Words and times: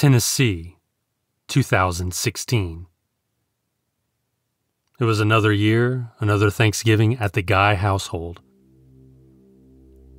Tennessee, 0.00 0.78
2016. 1.48 2.86
It 4.98 5.04
was 5.04 5.20
another 5.20 5.52
year, 5.52 6.12
another 6.20 6.48
Thanksgiving 6.48 7.18
at 7.18 7.34
the 7.34 7.42
Guy 7.42 7.74
household. 7.74 8.40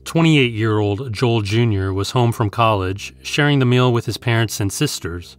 28 0.04 0.54
year 0.54 0.78
old 0.78 1.12
Joel 1.12 1.42
Jr. 1.42 1.94
was 1.94 2.12
home 2.12 2.32
from 2.32 2.52
college, 2.52 3.16
sharing 3.24 3.58
the 3.58 3.66
meal 3.66 3.92
with 3.92 4.06
his 4.06 4.20
parents 4.20 4.60
and 4.60 4.72
sisters. 4.72 5.36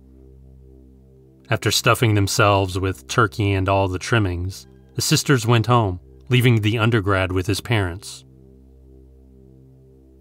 After 1.49 1.71
stuffing 1.71 2.15
themselves 2.15 2.77
with 2.77 3.07
turkey 3.07 3.53
and 3.53 3.69
all 3.69 3.87
the 3.87 4.01
trimmings, 4.01 4.67
the 4.97 5.03
sisters 5.03 5.47
went 5.47 5.67
home, 5.69 6.01
leaving 6.31 6.63
the 6.63 6.79
undergrad 6.79 7.31
with 7.31 7.47
his 7.47 7.61
parents. 7.61 8.25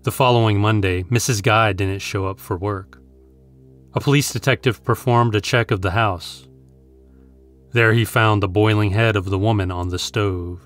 The 0.04 0.12
following 0.12 0.60
Monday, 0.60 1.02
Mrs. 1.06 1.42
Guy 1.42 1.74
didn't 1.74 2.04
show 2.04 2.28
up 2.28 2.40
for 2.40 2.56
work. 2.56 3.01
A 3.94 4.00
police 4.00 4.32
detective 4.32 4.84
performed 4.84 5.36
a 5.36 5.42
check 5.42 5.70
of 5.70 5.82
the 5.82 5.92
house. 5.92 6.48
There 7.74 7.94
he 7.94 8.06
found 8.06 8.42
the 8.42 8.48
boiling 8.48 8.92
head 8.92 9.16
of 9.16 9.26
the 9.26 9.40
woman 9.40 9.70
on 9.72 9.90
the 9.90 10.00
stove. 10.00 10.62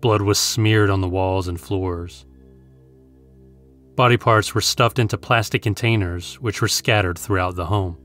Blood 0.00 0.22
was 0.22 0.38
smeared 0.38 0.90
on 0.90 1.00
the 1.00 1.08
walls 1.08 1.48
and 1.48 1.60
floors. 1.60 2.24
Body 3.96 4.16
parts 4.16 4.54
were 4.54 4.60
stuffed 4.60 4.98
into 4.98 5.18
plastic 5.18 5.62
containers, 5.62 6.36
which 6.40 6.62
were 6.62 6.68
scattered 6.68 7.18
throughout 7.18 7.56
the 7.56 7.66
home. 7.66 7.98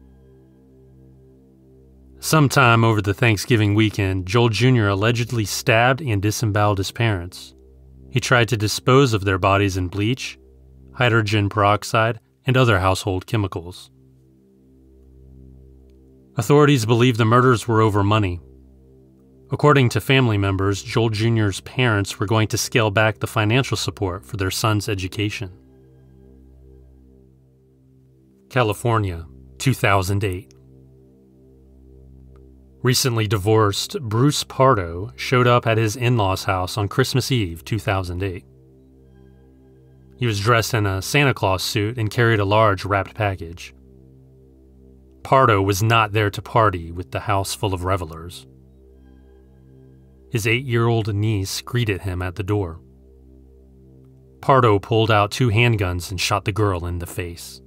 Sometime 2.20 2.84
over 2.84 3.02
the 3.02 3.14
Thanksgiving 3.14 3.76
weekend, 3.76 4.26
Joel 4.26 4.50
Jr. 4.50 4.88
allegedly 4.88 5.46
stabbed 5.46 6.02
and 6.02 6.22
disemboweled 6.22 6.80
his 6.80 6.92
parents. 6.92 7.54
He 8.10 8.20
tried 8.20 8.48
to 8.50 8.58
dispose 8.58 9.14
of 9.14 9.26
their 9.26 9.38
bodies 9.38 9.78
in 9.78 9.88
bleach, 9.88 10.40
hydrogen 10.94 11.50
peroxide, 11.50 12.20
and 12.46 12.58
other 12.58 12.80
household 12.80 13.26
chemicals. 13.26 13.90
Authorities 16.36 16.86
believe 16.86 17.18
the 17.18 17.26
murders 17.26 17.68
were 17.68 17.82
over 17.82 18.04
money. 18.04 18.40
According 19.52 19.90
to 19.90 20.02
family 20.02 20.38
members, 20.38 20.82
Joel 20.82 21.10
Jr.'s 21.10 21.62
parents 21.62 22.20
were 22.20 22.26
going 22.26 22.48
to 22.48 22.58
scale 22.58 22.90
back 22.90 23.20
the 23.20 23.28
financial 23.28 23.78
support 23.78 24.26
for 24.26 24.38
their 24.38 24.50
son's 24.50 24.90
education. 24.90 25.52
California, 28.50 29.28
2008. 29.60 30.54
Recently 32.82 33.28
divorced, 33.28 34.00
Bruce 34.02 34.44
Pardo 34.44 35.14
showed 35.16 35.48
up 35.48 35.66
at 35.68 35.78
his 35.78 35.96
in 35.96 36.18
law's 36.18 36.44
house 36.46 36.78
on 36.78 36.88
Christmas 36.88 37.32
Eve 37.32 37.64
2008. 37.64 38.44
He 40.18 40.26
was 40.26 40.40
dressed 40.40 40.74
in 40.74 40.86
a 40.86 41.02
Santa 41.02 41.34
Claus 41.34 41.64
suit 41.64 41.98
and 41.98 42.10
carried 42.10 42.40
a 42.40 42.46
large 42.46 42.86
wrapped 42.86 43.16
package. 43.16 43.74
Pardo 45.24 45.62
was 45.62 45.82
not 45.82 46.12
there 46.12 46.30
to 46.30 46.42
party 46.42 46.92
with 46.92 47.12
the 47.12 47.22
house 47.22 47.54
full 47.54 47.74
of 47.74 47.84
revelers. 47.84 48.46
His 50.30 50.48
eight 50.48 50.66
year 50.66 50.88
old 50.88 51.14
niece 51.14 51.62
greeted 51.62 52.02
him 52.02 52.22
at 52.22 52.36
the 52.36 52.44
door. 52.44 52.80
Pardo 54.42 54.80
pulled 54.80 55.10
out 55.10 55.32
two 55.32 55.50
handguns 55.50 56.12
and 56.12 56.20
shot 56.20 56.44
the 56.44 56.52
girl 56.52 56.86
in 56.86 57.00
the 57.00 57.06
face. 57.06 57.62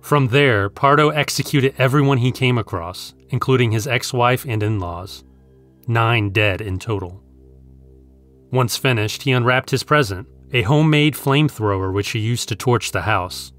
From 0.00 0.28
there, 0.28 0.68
Pardo 0.68 1.10
executed 1.10 1.74
everyone 1.78 2.18
he 2.18 2.32
came 2.32 2.58
across, 2.58 3.14
including 3.30 3.72
his 3.72 3.86
ex 3.86 4.12
wife 4.12 4.44
and 4.46 4.62
in 4.62 4.78
laws. 4.78 5.24
Nine 5.86 6.30
dead 6.30 6.60
in 6.60 6.78
total. 6.78 7.22
Once 8.50 8.76
finished, 8.76 9.22
he 9.22 9.32
unwrapped 9.32 9.70
his 9.70 9.82
present, 9.82 10.26
a 10.52 10.62
homemade 10.62 11.14
flamethrower 11.14 11.92
which 11.92 12.10
he 12.10 12.18
used 12.18 12.48
to 12.48 12.56
torch 12.56 12.92
the 12.92 13.02
house. 13.02 13.52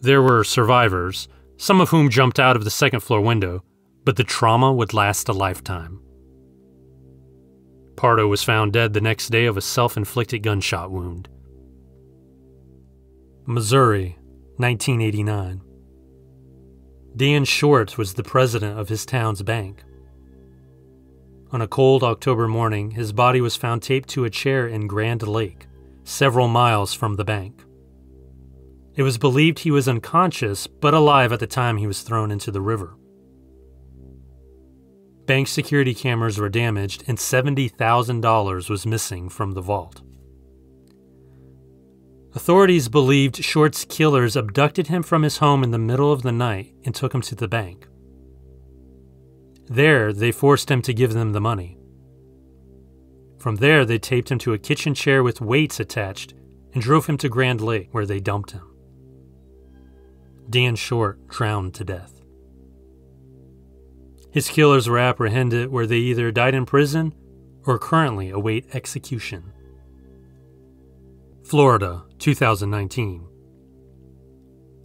There 0.00 0.22
were 0.22 0.44
survivors, 0.44 1.28
some 1.56 1.80
of 1.80 1.90
whom 1.90 2.10
jumped 2.10 2.38
out 2.38 2.56
of 2.56 2.64
the 2.64 2.70
second 2.70 3.00
floor 3.00 3.20
window, 3.20 3.62
but 4.04 4.16
the 4.16 4.24
trauma 4.24 4.72
would 4.72 4.94
last 4.94 5.28
a 5.28 5.32
lifetime. 5.32 6.00
Pardo 7.96 8.28
was 8.28 8.42
found 8.42 8.72
dead 8.72 8.92
the 8.92 9.00
next 9.00 9.28
day 9.28 9.46
of 9.46 9.56
a 9.56 9.62
self 9.62 9.96
inflicted 9.96 10.42
gunshot 10.42 10.90
wound. 10.90 11.28
Missouri, 13.46 14.18
1989. 14.56 15.62
Dan 17.16 17.44
Short 17.44 17.96
was 17.96 18.14
the 18.14 18.22
president 18.22 18.78
of 18.78 18.90
his 18.90 19.06
town's 19.06 19.42
bank. 19.42 19.82
On 21.52 21.62
a 21.62 21.68
cold 21.68 22.02
October 22.02 22.48
morning, 22.48 22.90
his 22.90 23.12
body 23.12 23.40
was 23.40 23.54
found 23.54 23.82
taped 23.82 24.08
to 24.10 24.24
a 24.24 24.30
chair 24.30 24.66
in 24.66 24.88
Grand 24.88 25.26
Lake, 25.26 25.66
several 26.02 26.48
miles 26.48 26.92
from 26.92 27.14
the 27.14 27.24
bank. 27.24 27.62
It 28.96 29.02
was 29.02 29.16
believed 29.16 29.60
he 29.60 29.70
was 29.70 29.88
unconscious 29.88 30.66
but 30.66 30.94
alive 30.94 31.32
at 31.32 31.38
the 31.38 31.46
time 31.46 31.76
he 31.76 31.86
was 31.86 32.02
thrown 32.02 32.32
into 32.32 32.50
the 32.50 32.60
river. 32.60 32.96
Bank 35.26 35.46
security 35.48 35.94
cameras 35.94 36.38
were 36.38 36.48
damaged 36.48 37.04
and 37.06 37.18
$70,000 37.18 38.70
was 38.70 38.86
missing 38.86 39.28
from 39.28 39.52
the 39.52 39.60
vault. 39.60 40.02
Authorities 42.34 42.88
believed 42.88 43.42
Short's 43.44 43.84
killers 43.84 44.36
abducted 44.36 44.88
him 44.88 45.02
from 45.02 45.22
his 45.22 45.38
home 45.38 45.62
in 45.62 45.70
the 45.70 45.78
middle 45.78 46.12
of 46.12 46.22
the 46.22 46.32
night 46.32 46.74
and 46.84 46.94
took 46.94 47.14
him 47.14 47.22
to 47.22 47.34
the 47.34 47.48
bank. 47.48 47.86
There, 49.68 50.12
they 50.12 50.32
forced 50.32 50.70
him 50.70 50.82
to 50.82 50.94
give 50.94 51.12
them 51.12 51.32
the 51.32 51.40
money. 51.40 51.76
From 53.38 53.56
there, 53.56 53.84
they 53.84 53.98
taped 53.98 54.30
him 54.30 54.38
to 54.40 54.52
a 54.52 54.58
kitchen 54.58 54.94
chair 54.94 55.22
with 55.22 55.40
weights 55.40 55.80
attached 55.80 56.34
and 56.72 56.82
drove 56.82 57.06
him 57.06 57.16
to 57.18 57.28
Grand 57.28 57.60
Lake, 57.60 57.88
where 57.92 58.06
they 58.06 58.20
dumped 58.20 58.52
him. 58.52 58.62
Dan 60.48 60.76
Short 60.76 61.26
drowned 61.28 61.74
to 61.74 61.84
death. 61.84 62.20
His 64.30 64.48
killers 64.48 64.88
were 64.88 64.98
apprehended 64.98 65.70
where 65.70 65.86
they 65.86 65.96
either 65.96 66.30
died 66.30 66.54
in 66.54 66.66
prison 66.66 67.14
or 67.64 67.78
currently 67.78 68.30
await 68.30 68.74
execution. 68.74 69.52
Florida, 71.42 72.04
2019. 72.18 73.26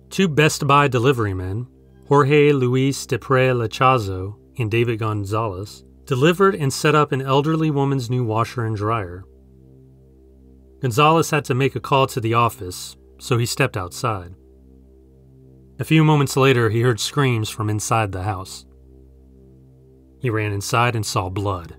Two 0.10 0.28
Best 0.28 0.68
Buy 0.68 0.88
delivery 0.88 1.34
men, 1.34 1.68
Jorge 2.08 2.52
Luis 2.52 3.06
Depre 3.06 3.54
Lechazo 3.54 4.38
and 4.62 4.72
David 4.72 5.00
Gonzalez, 5.00 5.84
delivered 6.06 6.56
and 6.56 6.72
set 6.72 6.96
up 6.96 7.12
an 7.12 7.22
elderly 7.22 7.72
woman's 7.72 8.10
new 8.10 8.24
washer 8.24 8.66
and 8.66 8.76
dryer. 8.76 9.26
Gonzalez 10.82 11.30
had 11.30 11.46
to 11.46 11.54
make 11.54 11.76
a 11.76 11.80
call 11.80 12.08
to 12.08 12.20
the 12.20 12.34
office, 12.34 12.96
so 13.20 13.38
he 13.38 13.46
stepped 13.46 13.78
outside. 13.78 14.34
A 15.80 15.84
few 15.84 16.04
moments 16.04 16.36
later, 16.38 16.70
he 16.70 16.82
heard 16.82 17.00
screams 17.00 17.50
from 17.50 17.70
inside 17.70 18.12
the 18.12 18.24
house. 18.24 18.66
He 20.20 20.30
ran 20.30 20.52
inside 20.52 20.96
and 20.96 21.06
saw 21.06 21.30
blood. 21.30 21.76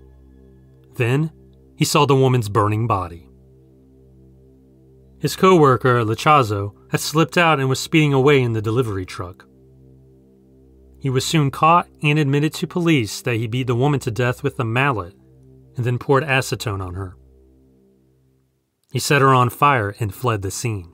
Then, 0.95 1.31
he 1.75 1.85
saw 1.85 2.05
the 2.05 2.15
woman's 2.15 2.49
burning 2.49 2.87
body. 2.87 3.29
His 5.19 5.35
co-worker, 5.37 6.03
Lechazo, 6.03 6.73
had 6.91 6.99
slipped 6.99 7.37
out 7.37 7.59
and 7.59 7.69
was 7.69 7.79
speeding 7.79 8.13
away 8.13 8.41
in 8.41 8.53
the 8.53 8.61
delivery 8.61 9.05
truck. 9.05 9.45
He 11.03 11.09
was 11.09 11.25
soon 11.25 11.51
caught 11.51 11.89
and 12.01 12.17
admitted 12.17 12.53
to 12.53 12.65
police 12.65 13.21
that 13.23 13.35
he 13.35 13.45
beat 13.45 13.67
the 13.67 13.75
woman 13.75 13.99
to 13.99 14.09
death 14.09 14.41
with 14.41 14.57
a 14.57 14.63
mallet 14.63 15.13
and 15.75 15.83
then 15.85 15.99
poured 15.99 16.23
acetone 16.23 16.81
on 16.81 16.93
her. 16.93 17.17
He 18.93 18.99
set 18.99 19.21
her 19.21 19.33
on 19.33 19.49
fire 19.49 19.93
and 19.99 20.15
fled 20.15 20.43
the 20.43 20.49
scene. 20.49 20.89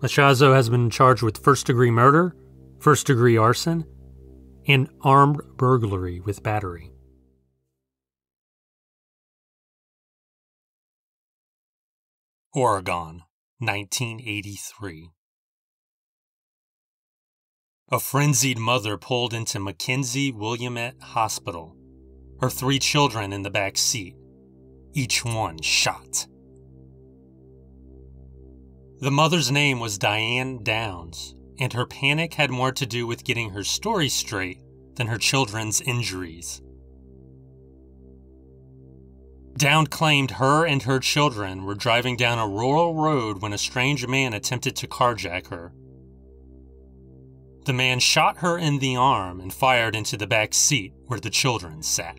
Lachazo 0.00 0.54
has 0.54 0.68
been 0.68 0.90
charged 0.90 1.24
with 1.24 1.42
first 1.42 1.66
degree 1.66 1.90
murder, 1.90 2.36
first 2.78 3.08
degree 3.08 3.36
arson, 3.36 3.84
and 4.68 4.88
armed 5.00 5.40
burglary 5.56 6.20
with 6.20 6.40
battery. 6.44 6.92
Oregon, 12.54 13.24
1983. 13.58 15.10
A 17.92 18.00
frenzied 18.00 18.58
mother 18.58 18.96
pulled 18.96 19.34
into 19.34 19.58
McKenzie 19.58 20.34
Willamette 20.34 20.96
Hospital, 21.02 21.76
her 22.40 22.48
three 22.48 22.78
children 22.78 23.34
in 23.34 23.42
the 23.42 23.50
back 23.50 23.76
seat, 23.76 24.16
each 24.94 25.26
one 25.26 25.60
shot. 25.60 26.26
The 29.00 29.10
mother's 29.10 29.52
name 29.52 29.78
was 29.78 29.98
Diane 29.98 30.62
Downs, 30.62 31.34
and 31.58 31.74
her 31.74 31.84
panic 31.84 32.32
had 32.32 32.50
more 32.50 32.72
to 32.72 32.86
do 32.86 33.06
with 33.06 33.24
getting 33.24 33.50
her 33.50 33.62
story 33.62 34.08
straight 34.08 34.60
than 34.94 35.08
her 35.08 35.18
children's 35.18 35.82
injuries. 35.82 36.62
Down 39.58 39.86
claimed 39.86 40.30
her 40.30 40.64
and 40.64 40.82
her 40.84 40.98
children 40.98 41.66
were 41.66 41.74
driving 41.74 42.16
down 42.16 42.38
a 42.38 42.48
rural 42.48 42.94
road 42.94 43.42
when 43.42 43.52
a 43.52 43.58
strange 43.58 44.06
man 44.06 44.32
attempted 44.32 44.76
to 44.76 44.86
carjack 44.86 45.48
her. 45.48 45.74
The 47.64 47.72
man 47.72 48.00
shot 48.00 48.38
her 48.38 48.58
in 48.58 48.80
the 48.80 48.96
arm 48.96 49.40
and 49.40 49.52
fired 49.52 49.94
into 49.94 50.16
the 50.16 50.26
back 50.26 50.52
seat 50.52 50.92
where 51.06 51.20
the 51.20 51.30
children 51.30 51.82
sat. 51.82 52.18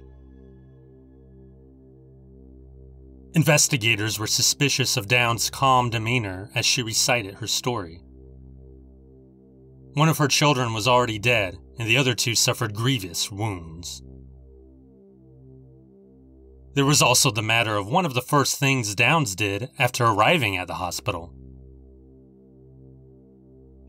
Investigators 3.36 4.20
were 4.20 4.28
suspicious 4.28 4.96
of 4.96 5.08
Downs' 5.08 5.50
calm 5.50 5.90
demeanor 5.90 6.50
as 6.54 6.66
she 6.66 6.84
recited 6.84 7.36
her 7.36 7.48
story. 7.48 8.00
One 9.96 10.08
of 10.08 10.20
her 10.20 10.28
children 10.28 10.74
was 10.74 10.88
already 10.88 11.20
dead, 11.20 11.58
and 11.78 11.90
the 11.90 11.98
other 11.98 12.14
two 12.14 12.36
suffered 12.36 12.76
grievous 12.76 13.32
wounds. 13.32 14.02
There 16.76 16.86
was 16.86 17.02
also 17.02 17.32
the 17.32 17.42
matter 17.42 17.76
of 17.76 17.88
one 17.88 18.06
of 18.06 18.14
the 18.14 18.22
first 18.22 18.60
things 18.60 18.96
Downs 18.96 19.36
did 19.36 19.70
after 19.78 20.06
arriving 20.06 20.58
at 20.58 20.68
the 20.68 20.76
hospital. 20.76 21.34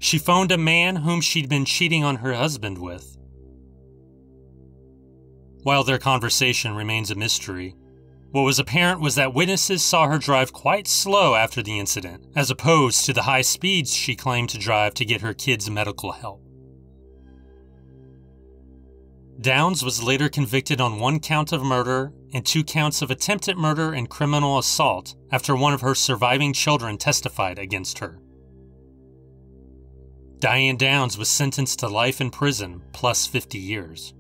She 0.04 0.18
phoned 0.18 0.52
a 0.52 0.58
man 0.58 0.96
whom 0.96 1.22
she'd 1.22 1.48
been 1.48 1.64
cheating 1.64 2.04
on 2.04 2.16
her 2.16 2.34
husband 2.34 2.76
with. 2.76 3.16
While 5.62 5.82
their 5.82 5.96
conversation 5.96 6.74
remains 6.74 7.10
a 7.10 7.14
mystery, 7.14 7.74
what 8.30 8.42
was 8.42 8.58
apparent 8.58 9.00
was 9.00 9.14
that 9.14 9.32
witnesses 9.32 9.82
saw 9.82 10.06
her 10.06 10.18
drive 10.18 10.52
quite 10.52 10.86
slow 10.86 11.34
after 11.34 11.62
the 11.62 11.78
incident, 11.78 12.26
as 12.36 12.50
opposed 12.50 13.06
to 13.06 13.14
the 13.14 13.22
high 13.22 13.40
speeds 13.40 13.94
she 13.94 14.14
claimed 14.14 14.50
to 14.50 14.58
drive 14.58 14.92
to 14.92 15.06
get 15.06 15.22
her 15.22 15.32
kids 15.32 15.70
medical 15.70 16.12
help. 16.12 16.42
Downs 19.40 19.82
was 19.82 20.02
later 20.02 20.28
convicted 20.28 20.82
on 20.82 21.00
one 21.00 21.18
count 21.18 21.50
of 21.50 21.62
murder 21.62 22.12
and 22.34 22.44
two 22.44 22.62
counts 22.62 23.00
of 23.00 23.10
attempted 23.10 23.56
murder 23.56 23.94
and 23.94 24.10
criminal 24.10 24.58
assault 24.58 25.14
after 25.32 25.56
one 25.56 25.72
of 25.72 25.80
her 25.80 25.94
surviving 25.94 26.52
children 26.52 26.98
testified 26.98 27.58
against 27.58 28.00
her. 28.00 28.20
Diane 30.44 30.76
Downs 30.76 31.17
was 31.17 31.31
sentenced 31.31 31.79
to 31.79 31.88
life 31.88 32.20
in 32.20 32.31
prison 32.31 32.82
plus 32.93 33.26
50 33.26 33.56
years. 33.56 34.12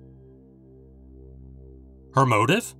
Her 2.14 2.24
motive? 2.24 2.74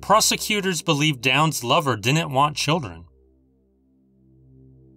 prosecutors 0.00 0.82
believed 0.82 1.20
Downs' 1.20 1.64
lover 1.64 1.96
didn't 1.96 2.30
want 2.30 2.56
children. 2.56 3.06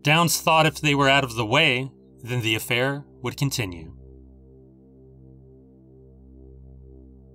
Downs 0.03 0.39
thought 0.39 0.67
if 0.67 0.81
they 0.81 0.93
were 0.93 1.09
out 1.09 1.23
of 1.23 1.33
the 1.33 1.47
way, 1.47 1.89
then 2.21 2.41
the 2.41 2.53
affair 2.53 3.03
would 3.23 3.37
continue. 3.37 3.95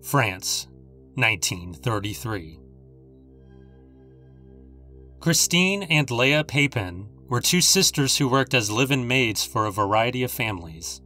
France, 0.05 0.69
1933. 1.15 2.61
Christine 5.19 5.83
and 5.83 6.09
Leah 6.13 6.45
Papin 6.45 7.09
were 7.29 7.41
two 7.41 7.61
sisters 7.61 8.17
who 8.17 8.29
worked 8.29 8.55
as 8.55 8.71
live 8.71 8.91
in 8.91 9.07
maids 9.07 9.45
for 9.45 9.67
a 9.67 9.73
variety 9.73 10.23
of 10.23 10.31
families. 10.31 11.01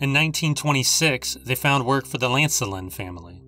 In 0.00 0.12
1926, 0.12 1.38
they 1.44 1.54
found 1.54 1.86
work 1.86 2.06
for 2.06 2.18
the 2.18 2.28
Lancelin 2.28 2.92
family. 2.92 3.42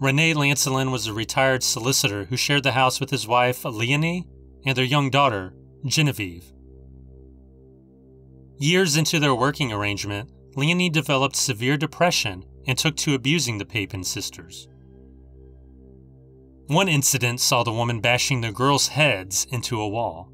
Rene 0.00 0.34
Lancelin 0.34 0.92
was 0.92 1.06
a 1.06 1.12
retired 1.12 1.62
solicitor 1.62 2.24
who 2.24 2.36
shared 2.36 2.62
the 2.62 2.72
house 2.72 3.00
with 3.00 3.10
his 3.10 3.26
wife, 3.26 3.64
Leonie, 3.64 4.26
and 4.64 4.76
their 4.76 4.84
young 4.84 5.10
daughter, 5.10 5.54
Genevieve. 5.84 6.52
Years 8.58 8.96
into 8.96 9.18
their 9.18 9.34
working 9.34 9.72
arrangement, 9.72 10.30
Leonie 10.56 10.90
developed 10.90 11.36
severe 11.36 11.76
depression 11.76 12.44
and 12.66 12.76
took 12.76 12.96
to 12.96 13.14
abusing 13.14 13.58
the 13.58 13.64
Papin 13.64 14.02
sisters. 14.02 14.68
One 16.68 16.88
incident 16.88 17.40
saw 17.40 17.62
the 17.62 17.72
woman 17.72 18.00
bashing 18.00 18.40
the 18.40 18.52
girls' 18.52 18.88
heads 18.88 19.46
into 19.50 19.80
a 19.80 19.88
wall. 19.88 20.30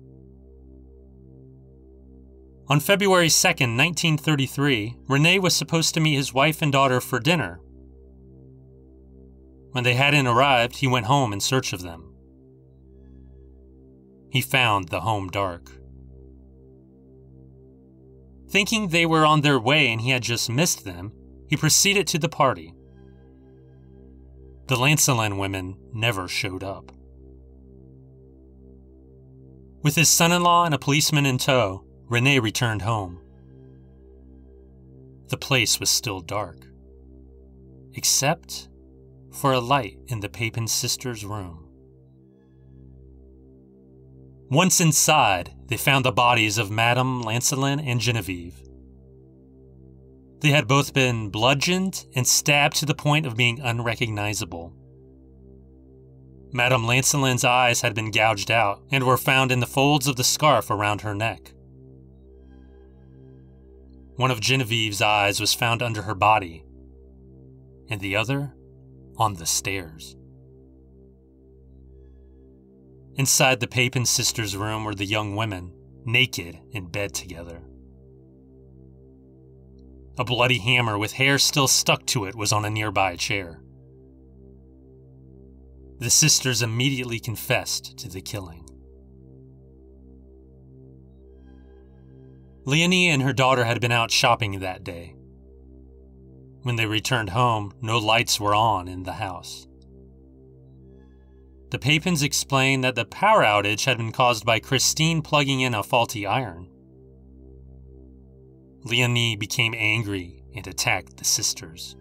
On 2.69 2.81
February 2.81 3.29
2, 3.29 3.49
1933, 3.49 4.97
Rene 5.09 5.39
was 5.39 5.57
supposed 5.57 5.95
to 5.95 6.01
meet 6.01 6.17
his 6.17 6.33
wife 6.33 6.63
and 6.63 6.71
daughter 6.71 7.01
for 7.01 7.19
dinner 7.19 7.61
when 9.75 9.83
they 9.83 9.95
hadn't 9.95 10.29
arrived, 10.29 10.77
he 10.77 10.87
went 10.87 11.07
home 11.07 11.33
in 11.33 11.41
search 11.41 11.73
of 11.73 11.83
them. 11.83 12.15
He 14.31 14.41
found 14.41 14.91
the 14.91 15.01
home 15.01 15.29
dark. 15.31 15.69
Thinking 18.49 18.87
they 18.87 19.05
were 19.05 19.27
on 19.27 19.41
their 19.41 19.59
way 19.59 19.89
and 19.89 20.01
he 20.01 20.11
had 20.11 20.23
just 20.23 20.49
missed 20.49 20.85
them, 20.85 21.13
he 21.49 21.57
proceeded 21.57 22.07
to 22.07 22.21
the 22.21 22.29
party. 22.29 22.73
The 24.67 24.77
Lancelin 24.77 25.39
women 25.39 25.77
never 25.93 26.27
showed 26.27 26.65
up. 26.65 26.91
With 29.83 29.95
his 29.95 30.09
son 30.09 30.33
in 30.33 30.43
law 30.43 30.65
and 30.65 30.75
a 30.75 30.79
policeman 30.79 31.27
in 31.27 31.37
tow, 31.37 31.85
Rene 32.09 32.39
returned 32.39 32.83
home. 32.83 33.21
The 35.29 35.37
place 35.37 35.79
was 35.79 35.91
still 35.91 36.21
dark. 36.21 36.67
Except 37.93 38.69
for 39.31 39.53
a 39.53 39.61
light 39.61 39.99
in 40.07 40.21
the 40.21 40.31
Papin 40.31 40.67
sisters' 40.67 41.25
room. 41.25 41.69
Once 44.51 44.81
inside, 44.81 45.53
they 45.67 45.77
found 45.77 46.07
the 46.07 46.13
bodies 46.13 46.57
of 46.57 46.71
Madame 46.71 47.23
Lancelin 47.23 47.81
and 47.87 48.01
Genevieve. 48.01 48.64
They 50.45 50.51
had 50.51 50.69
both 50.69 50.93
been 50.93 51.31
bludgeoned 51.31 52.05
and 52.15 52.27
stabbed 52.27 52.77
to 52.77 52.85
the 52.85 52.95
point 52.95 53.25
of 53.25 53.35
being 53.35 53.61
unrecognizable. 53.61 54.75
Madame 56.53 56.87
Lancelin's 56.87 57.45
eyes 57.45 57.81
had 57.81 57.95
been 57.95 58.11
gouged 58.11 58.51
out 58.51 58.83
and 58.91 59.05
were 59.05 59.17
found 59.17 59.51
in 59.51 59.61
the 59.61 59.67
folds 59.67 60.07
of 60.07 60.17
the 60.17 60.23
scarf 60.23 60.69
around 60.69 61.01
her 61.01 61.15
neck. 61.15 61.55
One 64.17 64.31
of 64.31 64.41
Genevieve's 64.41 65.01
eyes 65.01 65.41
was 65.41 65.55
found 65.55 65.81
under 65.81 66.03
her 66.03 66.15
body, 66.15 66.63
and 67.89 68.03
the 68.03 68.15
other 68.15 68.55
on 69.17 69.37
the 69.37 69.47
stairs. 69.47 70.15
Inside 73.15 73.61
the 73.61 73.67
Papin 73.67 74.05
sisters' 74.05 74.59
room 74.59 74.85
were 74.85 74.95
the 74.95 75.07
young 75.07 75.37
women, 75.37 75.73
naked 76.05 76.59
in 76.73 76.89
bed 76.89 77.15
together. 77.15 77.63
A 80.17 80.25
bloody 80.25 80.59
hammer 80.59 80.97
with 80.97 81.15
hair 81.15 81.39
still 81.39 81.67
stuck 81.67 82.07
to 82.07 82.25
it 82.25 82.37
was 82.37 82.53
on 82.53 82.65
a 82.65 82.71
nearby 82.71 83.17
chair. 83.17 83.61
The 85.99 86.11
sisters 86.11 86.63
immediately 86.63 87.19
confessed 87.19 87.97
to 87.99 88.09
the 88.09 88.21
killing. 88.21 88.65
Leonie 92.65 93.11
and 93.11 93.23
her 93.23 93.33
daughter 93.33 93.65
had 93.65 93.81
been 93.81 93.93
out 93.93 94.11
shopping 94.11 94.61
that 94.61 94.85
day. 94.85 95.15
When 96.63 96.77
they 96.77 96.87
returned 96.87 97.31
home, 97.31 97.73
no 97.83 97.99
lights 97.99 98.41
were 98.41 98.55
on 98.55 98.89
in 98.89 99.03
the 99.03 99.15
house. 99.15 99.67
The 101.71 101.79
Papins 101.79 102.23
explained 102.23 102.85
that 102.85 102.95
the 102.95 103.05
power 103.05 103.43
outage 103.43 103.85
had 103.85 103.99
been 103.99 104.13
caused 104.13 104.47
by 104.47 104.61
Christine 104.61 105.23
plugging 105.23 105.61
in 105.61 105.75
a 105.75 105.83
faulty 105.83 106.25
iron. 106.25 106.71
Leonie 108.85 109.37
became 109.37 109.75
angry 109.77 110.45
and 110.55 110.67
attacked 110.67 111.17
the 111.17 111.25
sisters. 111.25 111.97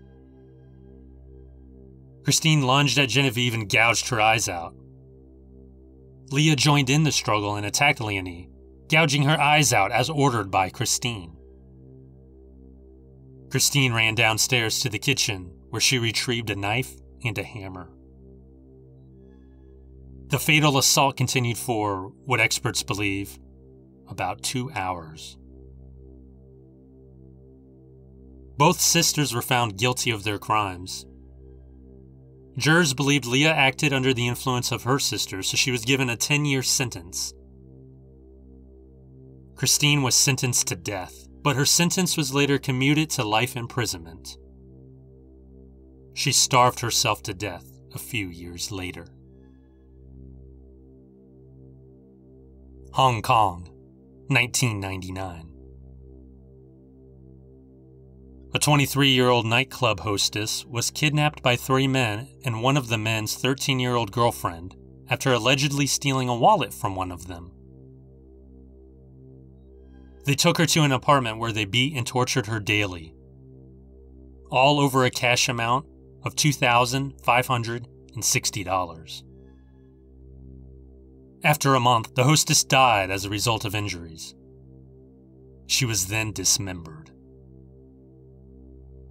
Christine 2.23 2.61
lunged 2.61 2.97
at 2.99 3.09
Genevieve 3.09 3.53
and 3.53 3.69
gouged 3.69 4.09
her 4.09 4.19
eyes 4.19 4.47
out. 4.47 4.75
Leah 6.31 6.55
joined 6.55 6.89
in 6.89 7.03
the 7.03 7.11
struggle 7.11 7.55
and 7.55 7.65
attacked 7.65 8.01
Leonie, 8.01 8.49
gouging 8.89 9.23
her 9.23 9.39
eyes 9.39 9.71
out 9.73 9.91
as 9.91 10.09
ordered 10.09 10.49
by 10.51 10.69
Christine. 10.69 11.35
Christine 13.49 13.93
ran 13.93 14.15
downstairs 14.15 14.79
to 14.79 14.89
the 14.89 14.99
kitchen, 14.99 15.51
where 15.69 15.81
she 15.81 15.99
retrieved 15.99 16.49
a 16.49 16.55
knife 16.55 16.95
and 17.23 17.37
a 17.37 17.43
hammer. 17.43 17.89
The 20.27 20.39
fatal 20.39 20.77
assault 20.77 21.17
continued 21.17 21.57
for, 21.57 22.11
what 22.25 22.39
experts 22.39 22.81
believe, 22.83 23.37
about 24.09 24.41
two 24.41 24.71
hours. 24.71 25.37
Both 28.57 28.79
sisters 28.79 29.33
were 29.33 29.41
found 29.41 29.77
guilty 29.77 30.11
of 30.11 30.23
their 30.23 30.39
crimes. 30.39 31.05
Jurors 32.57 32.93
believed 32.93 33.25
Leah 33.25 33.53
acted 33.53 33.93
under 33.93 34.13
the 34.13 34.27
influence 34.27 34.71
of 34.71 34.83
her 34.83 34.99
sister, 34.99 35.41
so 35.41 35.57
she 35.57 35.71
was 35.71 35.85
given 35.85 36.09
a 36.09 36.15
10 36.15 36.45
year 36.45 36.61
sentence. 36.63 37.33
Christine 39.55 40.03
was 40.03 40.15
sentenced 40.15 40.67
to 40.67 40.75
death 40.75 41.23
but 41.43 41.57
her 41.57 41.65
sentence 41.65 42.15
was 42.15 42.33
later 42.33 42.57
commuted 42.57 43.09
to 43.11 43.23
life 43.23 43.57
imprisonment. 43.57 44.37
She 46.13 46.31
starved 46.31 46.79
herself 46.79 47.21
to 47.23 47.33
death 47.33 47.65
a 47.93 47.99
few 47.99 48.27
years 48.27 48.71
later. 48.71 49.07
Hong 52.93 53.21
Kong, 53.21 53.67
1999. 54.27 55.52
A 58.55 58.59
23 58.59 59.09
year 59.09 59.29
old 59.29 59.47
nightclub 59.47 60.01
hostess 60.01 60.63
was 60.65 60.91
kidnapped 60.91 61.41
by 61.41 61.55
three 61.55 61.87
men 61.87 62.27
and 62.45 62.61
one 62.61 62.77
of 62.77 62.87
the 62.87 62.99
men's 62.99 63.33
13 63.33 63.79
year 63.79 63.95
old 63.95 64.11
girlfriend 64.11 64.75
after 65.09 65.33
allegedly 65.33 65.87
stealing 65.87 66.29
a 66.29 66.35
wallet 66.35 66.71
from 66.71 66.95
one 66.95 67.11
of 67.11 67.25
them. 67.25 67.51
They 70.25 70.35
took 70.35 70.59
her 70.59 70.67
to 70.67 70.83
an 70.83 70.91
apartment 70.91 71.39
where 71.39 71.51
they 71.51 71.65
beat 71.65 71.97
and 71.97 72.05
tortured 72.05 72.45
her 72.45 72.59
daily. 72.59 73.15
All 74.51 74.79
over 74.79 75.03
a 75.03 75.09
cash 75.09 75.49
amount 75.49 75.87
of 76.23 76.35
$2,560. 76.35 79.23
After 81.43 81.73
a 81.73 81.79
month, 81.79 82.13
the 82.13 82.23
hostess 82.23 82.63
died 82.63 83.09
as 83.09 83.25
a 83.25 83.29
result 83.29 83.65
of 83.65 83.73
injuries. 83.73 84.35
She 85.65 85.85
was 85.85 86.05
then 86.07 86.31
dismembered. 86.31 87.02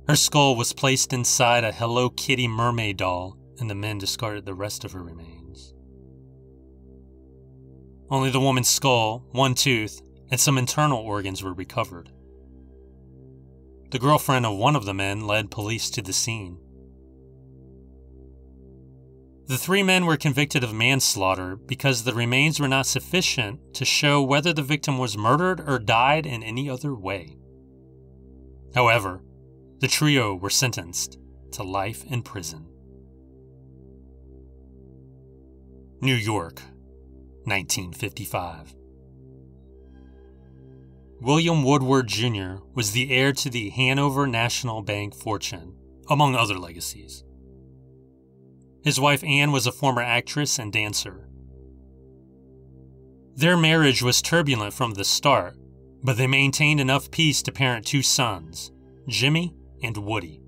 Her 0.09 0.17
skull 0.17 0.57
was 0.57 0.73
placed 0.73 1.13
inside 1.13 1.63
a 1.63 1.71
Hello 1.71 2.11
Kitty 2.11 2.49
mermaid 2.49 2.97
doll, 2.97 3.37
and 3.59 3.71
the 3.71 3.75
men 3.75 3.99
discarded 3.99 4.45
the 4.45 4.55
rest 4.55 4.85
of 4.85 4.93
her 4.93 5.03
remains. 5.03 5.75
Only 8.11 8.31
the 8.31 8.41
woman's 8.41 8.69
skull, 8.69 9.25
one 9.31 9.55
tooth, 9.55 10.03
and 10.31 10.41
some 10.41 10.59
internal 10.59 10.99
organs 10.99 11.43
were 11.43 11.55
recovered. 11.55 12.11
The 13.91 13.99
girlfriend 13.99 14.45
of 14.45 14.57
one 14.57 14.75
of 14.75 14.87
the 14.87 14.95
men 14.95 15.27
led 15.27 15.51
police 15.51 15.89
to 15.91 16.03
the 16.03 16.13
scene. 16.13 16.59
The 19.47 19.59
three 19.59 19.83
men 19.83 20.07
were 20.07 20.17
convicted 20.17 20.65
of 20.65 20.75
manslaughter 20.75 21.57
because 21.57 22.03
the 22.03 22.15
remains 22.15 22.59
were 22.59 22.69
not 22.69 22.87
sufficient 22.87 23.75
to 23.75 23.85
show 23.85 24.23
whether 24.23 24.53
the 24.53 24.63
victim 24.63 24.99
was 24.99 25.17
murdered 25.17 25.61
or 25.61 25.79
died 25.79 26.27
in 26.27 26.43
any 26.43 26.71
other 26.71 26.95
way. 26.95 27.37
However, 28.75 29.23
the 29.83 29.89
trio 29.89 30.33
were 30.33 30.49
sentenced 30.49 31.19
to 31.51 31.65
life 31.65 32.05
in 32.05 32.23
prison. 32.23 32.65
New 36.01 36.15
York, 36.15 36.63
1955. 37.47 38.77
William 41.21 41.65
Woodward 41.65 42.07
Jr. 42.07 42.59
was 42.77 42.93
the 42.93 43.11
heir 43.11 43.33
to 43.33 43.51
the 43.51 43.71
Hanover 43.71 44.29
National 44.29 44.83
Bank 44.83 45.17
fortune, 45.17 45.75
among 46.09 46.37
other 46.37 46.61
legacies. 46.61 47.25
His 48.85 49.01
wife 49.01 49.25
Anne 49.25 49.51
was 49.51 49.67
a 49.67 49.73
former 49.73 50.03
actress 50.03 50.61
and 50.61 50.73
dancer. 50.73 51.29
Their 53.35 53.57
marriage 53.57 54.01
was 54.01 54.23
turbulent 54.23 54.75
from 54.75 54.93
the 54.93 55.05
start, 55.05 55.57
but 56.05 56.19
they 56.19 56.29
maintained 56.29 56.79
enough 56.81 57.11
peace 57.11 57.43
to 57.43 57.51
parent 57.51 57.85
two 57.85 58.03
sons, 58.03 58.71
Jimmy 59.09 59.57
and 59.83 59.97
Woody. 59.97 60.41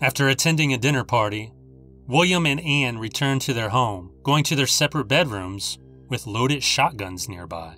After 0.00 0.28
attending 0.28 0.72
a 0.72 0.78
dinner 0.78 1.04
party, 1.04 1.52
William 2.06 2.46
and 2.46 2.60
Anne 2.60 2.98
returned 2.98 3.40
to 3.42 3.54
their 3.54 3.68
home, 3.68 4.12
going 4.22 4.44
to 4.44 4.56
their 4.56 4.66
separate 4.66 5.06
bedrooms 5.06 5.78
with 6.08 6.26
loaded 6.26 6.62
shotguns 6.62 7.28
nearby. 7.28 7.76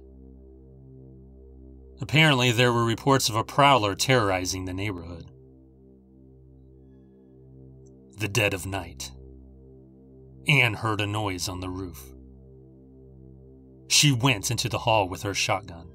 Apparently, 2.01 2.51
there 2.51 2.73
were 2.73 2.85
reports 2.85 3.29
of 3.29 3.37
a 3.37 3.45
prowler 3.45 3.95
terrorizing 3.95 4.65
the 4.65 4.75
neighborhood 4.75 5.31
the 8.19 8.29
dead 8.29 8.55
of 8.55 8.65
night. 8.65 9.11
Anne 10.47 10.75
heard 10.75 11.01
a 11.01 11.07
noise 11.07 11.49
on 11.49 11.61
the 11.61 11.69
roof. 11.69 12.15
She 13.89 14.13
went 14.13 14.51
into 14.51 14.69
the 14.69 14.79
hall 14.79 15.09
with 15.09 15.23
her 15.23 15.35
shotgun. 15.35 15.91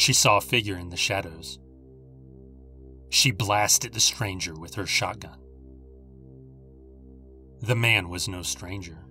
She 0.00 0.14
saw 0.14 0.38
a 0.38 0.40
figure 0.40 0.78
in 0.78 0.88
the 0.88 0.96
shadows. 0.96 1.58
She 3.10 3.32
blasted 3.32 3.92
the 3.92 4.00
stranger 4.00 4.58
with 4.58 4.76
her 4.76 4.86
shotgun. 4.86 5.38
The 7.60 7.76
man 7.76 8.08
was 8.08 8.26
no 8.26 8.40
stranger. 8.40 9.04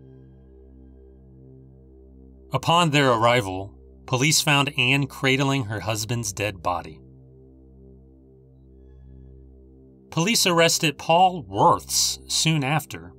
Upon 2.51 2.89
their 2.89 3.12
arrival, 3.12 3.75
police 4.08 4.41
found 4.41 4.74
Anne 4.79 5.05
cradling 5.05 5.65
her 5.65 5.81
husband's 5.81 6.34
dead 6.34 6.63
body. 6.63 7.00
Police 10.10 10.48
arrested 10.48 10.98
Paul 10.98 11.43
Wirths 11.43 12.17
soon 12.27 12.63
after. 12.63 13.13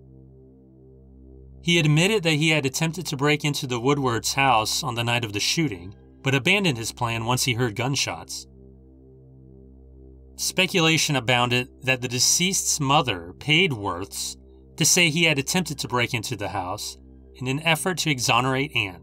He 1.63 1.79
admitted 1.79 2.25
that 2.25 2.33
he 2.33 2.49
had 2.49 2.67
attempted 2.67 3.07
to 3.07 3.17
break 3.17 3.45
into 3.45 3.69
the 3.69 3.79
Woodwards' 3.79 4.35
house 4.35 4.83
on 4.83 4.97
the 4.97 5.05
night 5.05 5.25
of 5.25 5.33
the 5.33 5.39
shooting, 5.39 5.95
but 6.23 6.35
abandoned 6.35 6.79
his 6.79 6.93
plan 6.93 7.25
once 7.25 7.45
he 7.45 7.55
heard 7.55 7.77
gunshots. 7.77 8.47
Speculation 10.37 11.17
abounded 11.17 11.69
that 11.83 12.01
the 12.01 12.09
deceased's 12.09 12.81
mother 12.81 13.35
paid 13.39 13.73
Wirths 13.73 14.37
to 14.77 14.85
say 14.85 15.11
he 15.11 15.25
had 15.25 15.39
attempted 15.39 15.79
to 15.79 15.89
break 15.89 16.15
into 16.15 16.37
the 16.37 16.49
house 16.49 16.97
in 17.35 17.47
an 17.47 17.61
effort 17.61 17.99
to 17.99 18.11
exonerate 18.11 18.75
Anne. 18.75 19.03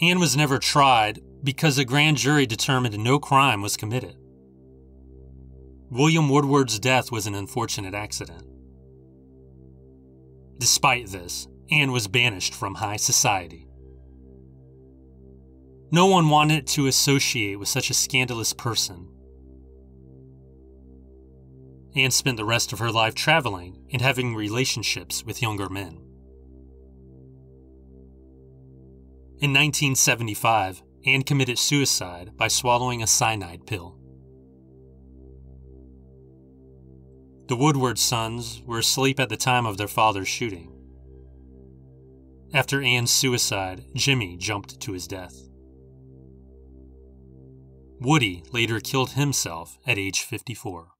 Anne 0.00 0.18
was 0.18 0.36
never 0.36 0.58
tried 0.58 1.20
because 1.42 1.76
a 1.76 1.84
grand 1.84 2.16
jury 2.16 2.46
determined 2.46 2.98
no 2.98 3.18
crime 3.18 3.62
was 3.62 3.76
committed. 3.76 4.16
William 5.90 6.28
Woodward's 6.28 6.78
death 6.78 7.10
was 7.10 7.26
an 7.26 7.34
unfortunate 7.34 7.94
accident. 7.94 8.44
Despite 10.58 11.08
this, 11.08 11.48
Anne 11.70 11.92
was 11.92 12.08
banished 12.08 12.54
from 12.54 12.76
high 12.76 12.96
society. 12.96 13.67
No 15.90 16.06
one 16.06 16.28
wanted 16.28 16.66
to 16.68 16.86
associate 16.86 17.58
with 17.58 17.68
such 17.68 17.88
a 17.88 17.94
scandalous 17.94 18.52
person. 18.52 19.08
Anne 21.96 22.10
spent 22.10 22.36
the 22.36 22.44
rest 22.44 22.72
of 22.72 22.78
her 22.78 22.92
life 22.92 23.14
traveling 23.14 23.86
and 23.90 24.02
having 24.02 24.34
relationships 24.34 25.24
with 25.24 25.40
younger 25.40 25.68
men. 25.70 26.00
In 29.40 29.52
1975, 29.52 30.82
Anne 31.06 31.22
committed 31.22 31.58
suicide 31.58 32.36
by 32.36 32.48
swallowing 32.48 33.02
a 33.02 33.06
cyanide 33.06 33.66
pill. 33.66 33.96
The 37.46 37.56
Woodward 37.56 37.98
sons 37.98 38.62
were 38.66 38.80
asleep 38.80 39.18
at 39.18 39.30
the 39.30 39.36
time 39.38 39.64
of 39.64 39.78
their 39.78 39.88
father's 39.88 40.28
shooting. 40.28 40.70
After 42.52 42.82
Anne's 42.82 43.10
suicide, 43.10 43.84
Jimmy 43.94 44.36
jumped 44.36 44.80
to 44.80 44.92
his 44.92 45.06
death. 45.06 45.47
Woody 48.00 48.44
later 48.52 48.78
killed 48.78 49.10
himself 49.12 49.78
at 49.84 49.98
age 49.98 50.22
54. 50.22 50.97